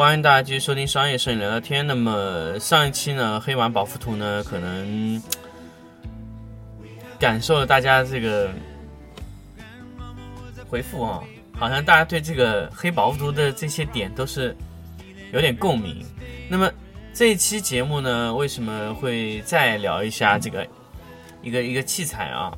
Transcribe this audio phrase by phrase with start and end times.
[0.00, 1.86] 欢迎大家继续收听商业摄影聊聊天。
[1.86, 5.22] 那么上一期呢，黑丸保护图呢，可能
[7.18, 8.48] 感受了大家这个
[10.66, 14.56] 回复啊，好像大家对这个黑保肤图的这些点都是
[15.34, 16.02] 有点共鸣。
[16.48, 16.72] 那么
[17.12, 20.66] 这一期节目呢，为什么会再聊一下这个
[21.42, 22.50] 一个一个器材啊？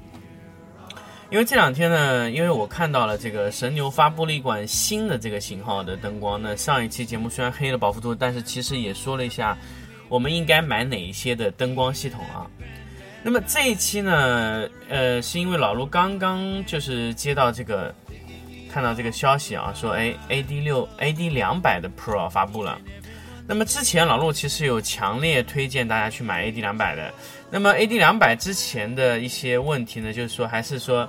[1.33, 6.39] 因为这两天呢，因为我看到了这个神牛发布了一款新的这个型号的灯光。
[6.43, 9.57] 那上一期节目虽然黑了保肤图，但是其实也说了一下
[10.11, 12.45] 我们应该买哪一些的灯光系统啊。
[13.23, 17.95] 那么这一期呢，呃，是因为老卢刚刚就是接到这个
[18.71, 22.79] 看到这个消息啊，说哎，AD 六 AD 两百的 Pro 发布了。
[23.47, 27.13] 那么之前老陆其实有强烈推荐大家去买 AD 两百的。
[27.51, 31.09] 那么 AD 两百之前的一些问题呢，就是说还是说，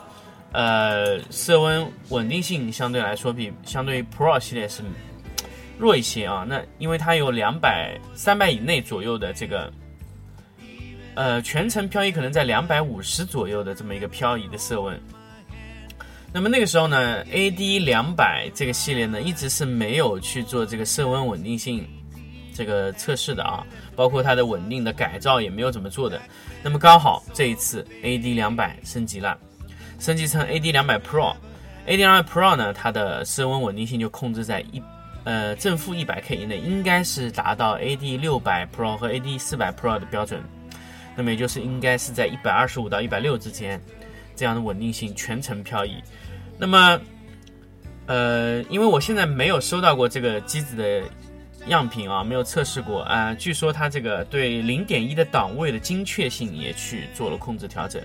[0.51, 4.83] 呃，色温稳定性相对来说比相对于 Pro 系列是
[5.77, 6.45] 弱一些啊。
[6.47, 9.71] 那因为它有两百三百以内左右的这个，
[11.15, 14.99] 呃，全程漂移可能在两百五十左右的这么一个漂移的色温。
[16.33, 21.87] 那么那个时候呢，AD 两百这个系列呢，一直是没有去做这个色温稳定性
[22.53, 23.65] 这个测试的啊，
[23.95, 26.21] 包括它的稳定的改造也没有怎么做的。
[26.61, 29.37] 那么刚好这一次 AD 两百升级了，
[29.99, 34.81] 升级成 AD 两百 Pro，AD 两百 Pro 呢，它的色温稳定性就控制在一
[35.25, 40.41] 呃正负一百 K 以内，应该是达到 AD 六百 Pro 和 AD 四百 Pro 的标准。
[41.15, 43.81] 那么也就是应该是在一百二十五到一百六之间
[44.35, 45.95] 这样的稳定性全程漂移。
[46.57, 46.99] 那么
[48.05, 51.03] 呃，因为我现在没有收到过这个机子的。
[51.67, 53.35] 样品啊，没有测试过啊、呃。
[53.35, 58.01] 据说它这个对零点一的档位的精确性也去做了控制调整。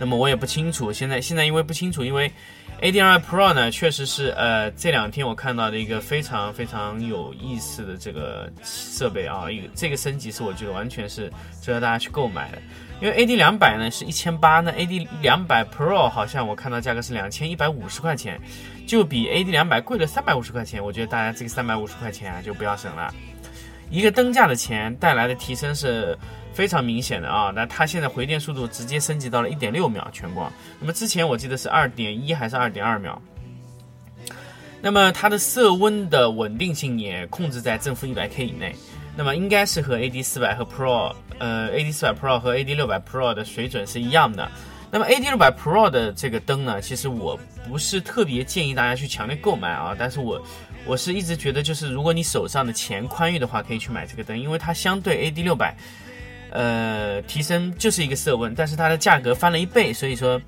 [0.00, 2.30] 那么我也不清楚，现在现在因为不清楚，因为
[2.80, 11.28] AD2 Pro 呢，确实是呃这两天我看到的一个非常非常有意思的这个设备啊，一个这个升级是我觉得完全是
[11.60, 12.58] 值得大家去购买的。
[13.00, 18.40] 因为 AD 两百呢是一千八，那 AD 两百 Pro 好像我看到价格是两千一百五十块钱，
[18.86, 20.82] 就比 AD 两百贵了三百五十块钱。
[20.82, 23.12] 我觉得大家这个三百五十块钱啊就不要省了，
[23.90, 26.16] 一个灯价的钱带来的提升是
[26.52, 27.52] 非常明显的啊。
[27.54, 33.20] 那它现在回电速度直接升级到了一点六秒全光，那么之前我记得是二点一还是二点二秒。
[34.80, 38.74] 那么它的色温的稳定性也控制在正负一百 K 以内。
[39.16, 44.48] 那么应该是和 AD 四百和 Pro，呃，AD 四百 Pro 和 AD 六百 Pro 的水准是一样的。
[44.92, 47.36] 那么 AD 六百 Pro 的这个灯呢，其实我
[47.68, 50.40] 不是特别建议大家去强烈购买啊，但是我
[50.88, 55.76] 我是一直觉得，就是如果你手上的钱宽裕的话，可以去买这个灯，因为它相对 AD 六百，
[56.50, 60.40] 呃，提升就是一个色温，但是它的价格翻了一倍，所以说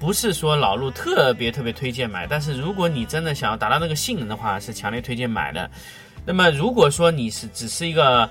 [0.00, 5.70] 不是说老陆特别特别推荐买，但是如果你真的想要达到那个性能的话，是强烈推荐买的。
[6.26, 8.28] 那么如果说你是只是一个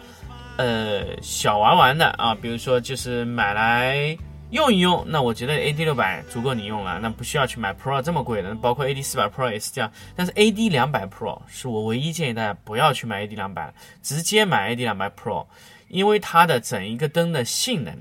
[0.58, 4.18] 呃小玩玩的啊，比如说就是买来
[4.52, 9.92] 用一用，那我觉得 AD 六百足够你用了，那不需要去买 Pro 这么贵的，包括 AD 四百 Pro 也是这样。
[10.16, 15.48] 但是 AD 两百 Pro 是我唯一建议大家不要去买 AD 两百，直接买 AD 两百 Pro，
[15.90, 17.98] 因为它的整一个灯的性能、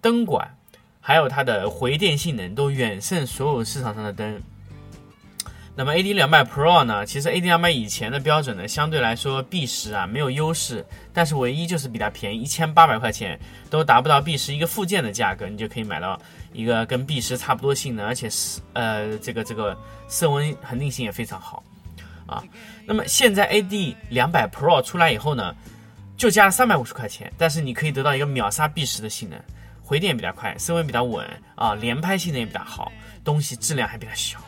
[0.00, 0.56] 灯管
[1.00, 4.42] 还有它的回电性能都远胜所有市场上的灯。
[5.76, 7.06] 那么 AD 两百 Pro 呢？
[7.06, 13.38] 其实 AD 两百以前的标准呢，相对来说 B 十啊没有优势，但是唯一就是比它便宜一千八百块钱，
[13.70, 16.20] 都达不到 B 十一个附件的价格，你就可以买到
[16.52, 21.62] 一个跟 B 十差不多性能，而且是呃这个这个色温恒定性也非常好
[22.26, 22.44] 啊。
[22.84, 25.54] 那么现在 AD 两百 Pro 出来以后呢，
[26.16, 29.40] 就加了三百五十块钱，但是你可以得到一个秒杀 B 十的性能，
[29.80, 32.92] 回电比较快，色温比较稳啊，连拍性能也比较好，
[33.24, 34.38] 东西质量还比较小。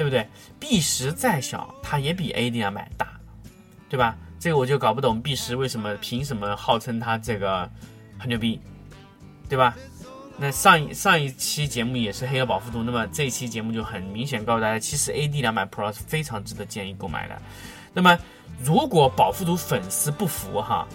[0.00, 0.26] 对不对
[0.58, 3.06] ？B 十再小，它也比 AD 两百大，
[3.86, 4.16] 对吧？
[4.38, 7.70] 这个我就搞不懂 B 十为什么凭什么号称它这个
[8.18, 8.58] 很牛逼，
[9.46, 9.76] 对吧？
[10.38, 17.36] 那上一上一期节目也是黑了保肤图，那么这一期节目就很明显告诉大家，其实 AD 两百 Pro 是非常值得建议购买的。
[17.92, 18.18] 那么
[18.62, 20.88] 如果保肤图粉丝不服哈，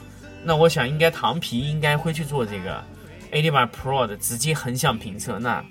[0.44, 2.84] 那我想应该糖皮应该会去做这个
[3.32, 5.64] AD 版 Pro 的直接横向评测，那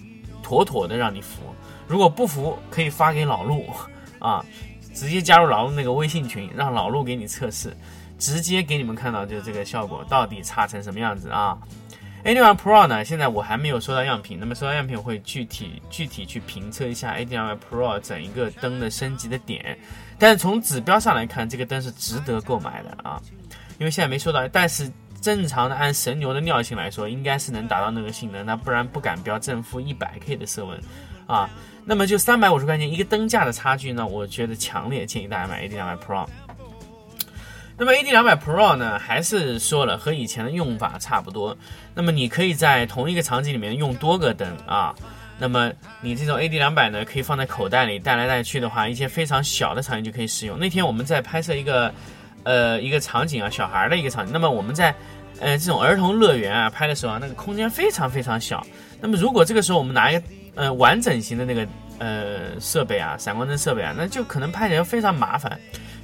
[0.44, 1.42] 妥妥的让你服。
[1.88, 3.66] 如果不服，可以发给老陆
[4.18, 4.44] 啊，
[4.94, 7.74] 直接加入老陆那个微信群，让老陆给你测试，
[8.18, 11.58] 直接给你们看到就这个效果到底差成什么样子啊。
[12.24, 19.78] AD 版 Pro 呢，现在我还没有收到样品，那么收到样品我会具体具体去评测一下 AD 版 Pro 整一个灯的升级的点，
[20.18, 23.20] 但是从指标上来看，这个灯是值得购买的啊，
[23.78, 24.90] 因为现在没收到，但是。
[25.24, 30.78] 正常的按神牛的尿性来说，应该是能达到那个性能，那不然不敢标正负一百 K 的色温，
[31.26, 31.48] 啊，
[31.86, 36.26] 那么就三百五十块钱一个灯价的差距呢，我觉得强烈建议大家买 AD 两百 Pro。
[37.78, 41.56] 那么 AD 两百 Pro 呢，还是说了和以前的用法差不多，
[41.94, 44.94] 那么你可以在同一个场景里面用多个灯啊，
[45.38, 45.72] 那么
[46.02, 50.58] 你这种 AD 两百呢，可以放在口袋里带来带去的话，一些非常小的场景就可以使用。
[50.58, 51.90] 那天我们在拍摄一个。
[52.44, 54.32] 呃，一个场景啊，小孩的一个场景。
[54.32, 54.94] 那么我们在，
[55.40, 58.64] 呃，这种儿童乐园啊拍的时候啊，那个空间非常非常小。
[59.00, 60.22] 那么如果这个时候我们拿一个
[60.54, 61.66] 呃完整型的那个
[61.98, 65.58] 呃设备啊，闪光灯设备啊，那就可能拍起来非常麻烦。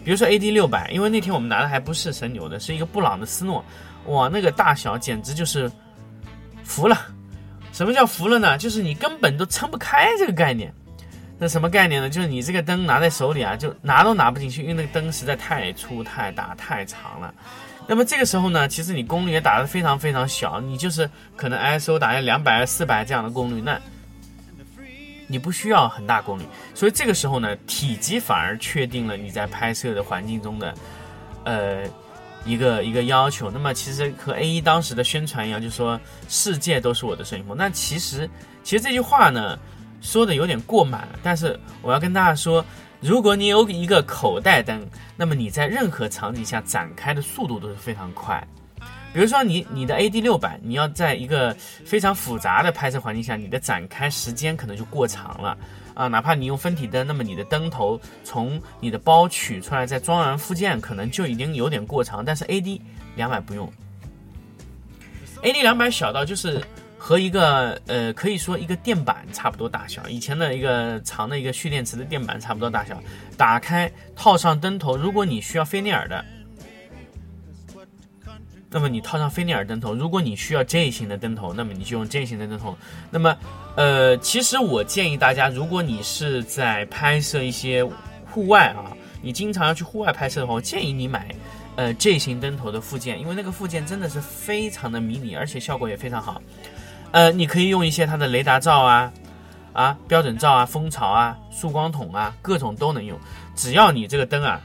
[0.05, 3.65] 比如说 AD 六百，因为那天我们拿的还不是神牛的，是一个布朗的斯诺，
[4.07, 5.71] 哇，那个大小简直就是
[6.65, 6.99] 服了。
[7.73, 8.57] 什么叫服了呢？
[8.57, 10.73] 就是你根本都撑不开这个概念。
[11.43, 12.11] 那什么概念呢？
[12.11, 17.35] 就是你这个灯拿在手里啊，就拿都拿不进去，因为那个灯实在太粗、太大、太长了。
[17.87, 23.81] 那么这个时候呢，其实你功率也打得非常非常小，你就是可能 ISO 打在两百、四百这样的功率，那
[25.29, 26.43] 你不需要很大功率。
[26.75, 30.75] 所以这个时候呢，体积反而确定了你在拍摄的环境中的
[31.45, 31.85] 呃
[32.45, 33.51] 一个一个要求。
[33.51, 35.99] 那么其实和 A 一当时的宣传一样，就说
[36.29, 37.57] 世界都是我的摄影棚。
[37.57, 38.29] 那其实
[38.63, 39.59] 其实这句话呢。
[40.01, 42.65] 说的有点过满了，但是我要跟大家说，
[43.01, 44.87] 如果你有一个口袋灯，
[45.17, 48.43] 那么你在任何场景下展开的速度都是非常快。
[49.13, 51.53] 比如说你你的 AD 六百，你要在一个
[51.85, 55.59] 非常复杂的拍摄环境下，你的展开时间可能就过长了
[55.95, 56.09] 啊。
[56.09, 62.25] 哪怕你用分体灯，那么你的灯头从你的包取出来再装完附件，可能就已经有点过长。
[62.25, 62.81] 但是 AD
[63.17, 63.71] 两百不用
[65.43, 66.63] ，AD 两百小到就是。
[67.03, 73.03] 和一个呃，可以说一个电板差不多大小，以前的一个长的一个蓄电池的电板差不多大小。
[73.39, 76.23] 打开套上灯头，如果你需要菲涅尔的，
[78.69, 82.77] 那么你套上菲涅尔灯头；如果你需要 J 型的灯头，那么你就用 J 型的灯头。
[83.11, 83.35] 那么，
[83.77, 87.83] 呃，其实我建议大家，如果你是在拍摄一些
[88.27, 88.93] 户外啊，
[89.23, 91.35] 你经常要去户外拍摄的话，我建议你买
[91.77, 96.43] 呃 J 型灯头的附件，因为那个附件真的是非常的迷你，而且效果也非常好。
[97.13, 99.13] 呃，你可以用一些它的雷达罩啊，
[99.73, 103.19] 啊，标准罩啊，蜂巢啊，束光筒啊，各种都能用。
[103.57, 104.61] 只要你这个灯啊，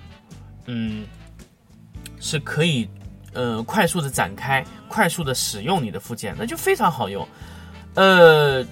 [0.67, 1.05] 嗯，
[2.19, 2.87] 是可以，
[3.33, 7.27] 呃，快速的展开，快速的使用你的附件，那就非常好用。
[7.95, 8.63] 呃，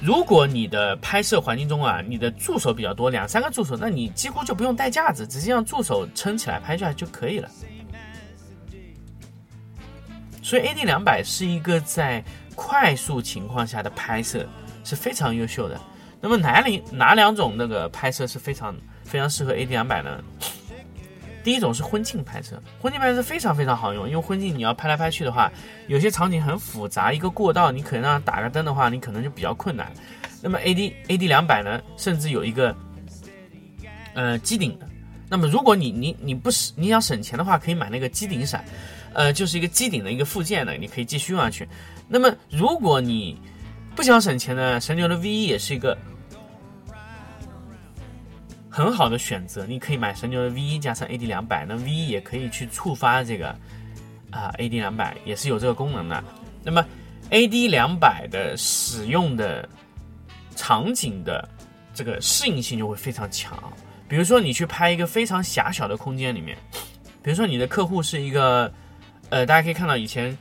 [0.00, 7.48] 如果你的拍摄环境中啊，你的助手比较多，两三个助手，那你几乎就不用带架子，直接让助手撑起来拍下来就可以了。
[10.42, 12.22] 所以 AD 两百是一个在
[12.54, 14.46] 快速情况下的拍摄
[14.84, 15.80] 是非常优秀的。
[16.20, 20.22] 那么哪里哪两种那个拍摄是非常非常适合 AD 两百呢？
[21.44, 25.50] 第一种是婚庆拍摄，婚庆拍摄非常非常好用，因为婚庆你要拍来拍去的话，
[25.88, 29.92] 有些场景很复杂，一个过道你可能让打个灯的话，你可能就比较困难。
[30.40, 32.72] 那么 AD AD 两百呢，甚至有一个
[34.14, 34.88] 呃机顶的。
[35.28, 38.64] 那么如果你你你不是你想省钱的话，可以买那个机顶闪，
[39.14, 41.68] 呃，就是一个机顶的一个附件的，你可以继续用下去。
[42.08, 43.38] 那么，如果你
[43.94, 45.96] 不想省钱呢，神牛的 V 一也是一个
[48.70, 49.66] 很好的选择。
[49.66, 53.48] 你可以买神牛的 V 一加上 AD 两百，那 V 一也可以去触发这个
[54.30, 56.24] 啊 AD 两百，也是有这个功能的。
[56.62, 56.84] 那么
[57.30, 59.68] AD 两百的使用的
[60.56, 61.48] 场景的
[61.94, 63.56] 这个适应性就会非常强。
[64.08, 66.56] 比如说，你去拍一个非常狭小的空间里面，
[67.22, 68.70] 比如说你的客户是一个
[69.32, 70.36] 呃，大家可以看到以前。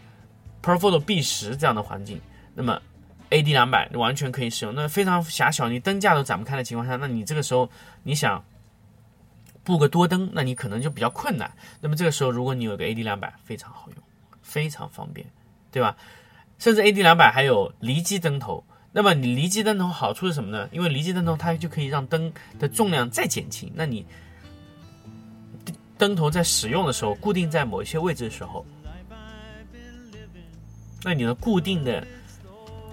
[0.61, 2.21] Profoto B 十这样的环境，
[2.53, 2.79] 那么
[3.31, 4.75] AD 两百完全可以使用。
[4.75, 7.67] 那非常狭小，你灯架都展不开的情况下，那你这个时候
[8.03, 8.45] 你想
[9.63, 11.51] 布个多灯，那你可能就比较困难。
[11.79, 14.03] 那么这个时候，如果你有个 AD 两百，非常好用，
[14.43, 15.25] 非常方便，
[15.71, 15.97] 对吧？
[16.59, 18.63] 甚至 AD 两百还有离机灯头。
[18.91, 20.69] 那么你离机灯头好处是什么呢？
[20.71, 23.71] 因为离机灯头它就可以让灯的重量再减轻。
[23.73, 24.05] 那你
[25.97, 28.63] 灯头在使用的时候，固定在某一些位置的时候。
[31.03, 32.05] 那你的固定的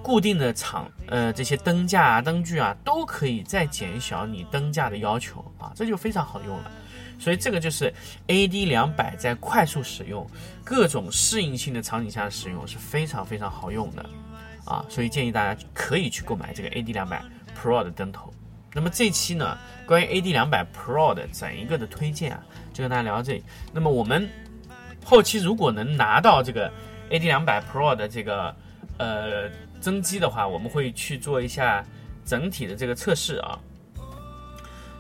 [0.03, 6.71] 固定的场，呃，这些灯架啊、灯具啊，都可以再减小你灯架的要求啊，这就非常好用了。
[7.19, 7.93] 所以这个就是
[8.29, 10.25] AD 两百在快速使用、
[10.65, 14.09] 各种适应性的场景下使用是非常非常好用的
[14.65, 17.23] 啊，所以建议大家可以去购买这个 AD 两百
[17.61, 18.33] Pro 的灯头。
[18.73, 23.43] 那么这期呢，关于 AD 两百 Pro 的整一个的推荐啊，就跟大家聊到这里。
[23.73, 24.29] 那么我们
[25.05, 26.73] 后期如果能拿到这个
[27.11, 28.55] AD 两百 Pro 的这个
[28.99, 29.51] 呃。
[29.81, 31.85] 增肌的话，我们会去做一下
[32.25, 33.57] 整体的这个测试啊。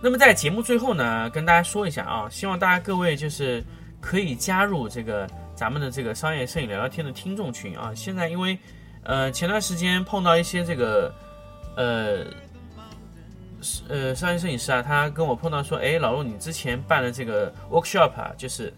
[0.00, 3.60] 那么在节目最后呢，跟大家说一下啊，希望大家各位就是
[4.00, 7.92] 可以加入这个咱们的这个商业摄影聊聊天的听众群啊。
[7.92, 8.56] 现在因为
[9.02, 11.12] 呃前段时间碰到一些这个
[11.74, 12.24] 呃
[13.88, 18.72] 呃商业摄影师啊，他跟我碰到说，哎，老陆你之前办的这个 workshop 啊，就是。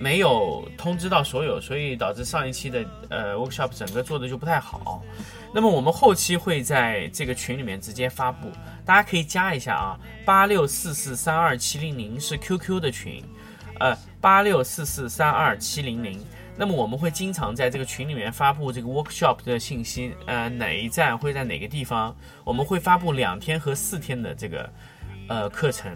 [0.00, 5.02] 没有通知到所有，所以导致上一期的呃 workshop 整个做的就不太好。
[5.52, 8.50] 那么我们后期会在这个群里面直接发布，
[8.86, 13.22] 大家可以加一下啊，八六四四三二七零零是 QQ 的群，
[13.78, 16.18] 呃，八六四四三二七零零。
[16.56, 24.72] 那么我们会经常在这个群里面发布这个 workshop 的信息，呃，哪一站会在哪个地方，我们会发布两天和四天的这个
[25.28, 25.94] 呃课程，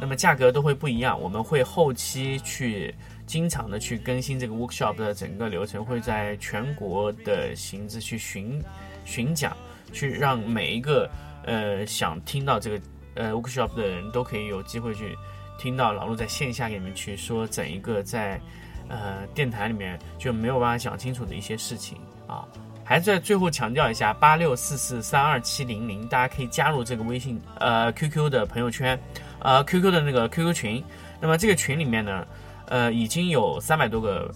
[0.00, 2.94] 那么价格都会不一样，我们会后期去。
[3.26, 8.62] 经常的去更新这个 workshop 的整个流程，会在全国的形式去巡
[9.04, 9.56] 巡讲，
[9.92, 11.10] 去让每一个
[11.44, 12.80] 呃想听到这个
[13.14, 15.16] 呃 workshop 的人都可以有机会去
[15.58, 18.40] 听到老陆在线下给你们去说整一个在
[18.88, 22.46] 呃电台里面就没有办法讲清楚的一些事情啊。
[22.86, 29.00] 还在最后强调一下，八六四四三二七零零，大家可以加入这个微信呃 QQ 的朋友圈，
[29.38, 30.84] 呃 QQ 的那个 QQ 群。
[31.18, 32.26] 那么这个群里面呢？
[32.66, 34.30] 呃，已经有三百多个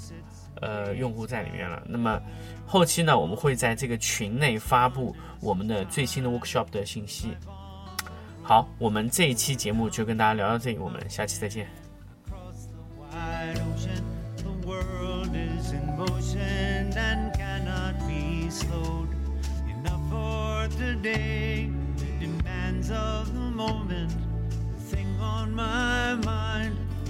[0.61, 1.83] 呃用户在里面了。
[1.87, 2.21] 那么
[2.67, 7.29] 后期呢，我们会在这个群内发布我们的最新的 workshop 的信息。
[8.43, 11.69] 好，我们这一期节目就跟大家聊到这里，我们下期再见。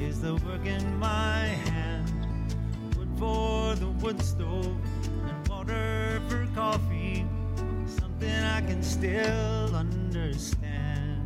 [0.01, 2.57] Is the work in my hand.
[2.97, 4.77] Wood for the wood stove
[5.27, 7.25] and water for coffee.
[7.87, 11.23] Something I can still understand.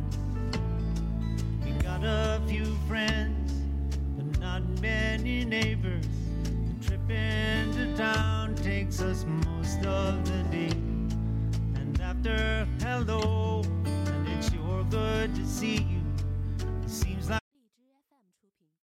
[1.63, 3.32] We got a few friends,